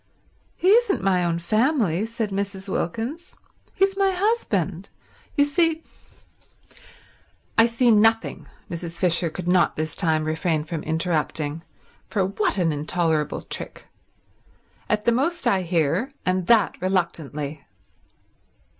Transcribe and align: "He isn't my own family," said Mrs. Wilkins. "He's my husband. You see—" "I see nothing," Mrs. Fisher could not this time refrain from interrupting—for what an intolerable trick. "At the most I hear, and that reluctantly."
"He 0.55 0.69
isn't 0.69 1.03
my 1.03 1.23
own 1.23 1.37
family," 1.37 2.07
said 2.07 2.31
Mrs. 2.31 2.67
Wilkins. 2.67 3.35
"He's 3.75 3.95
my 3.95 4.09
husband. 4.09 4.89
You 5.35 5.43
see—" 5.45 5.83
"I 7.55 7.67
see 7.67 7.91
nothing," 7.91 8.47
Mrs. 8.67 8.97
Fisher 8.97 9.29
could 9.29 9.47
not 9.47 9.75
this 9.75 9.95
time 9.95 10.25
refrain 10.25 10.63
from 10.63 10.81
interrupting—for 10.81 12.25
what 12.25 12.57
an 12.57 12.71
intolerable 12.71 13.43
trick. 13.43 13.89
"At 14.89 15.05
the 15.05 15.11
most 15.11 15.45
I 15.45 15.61
hear, 15.61 16.11
and 16.25 16.47
that 16.47 16.81
reluctantly." 16.81 17.63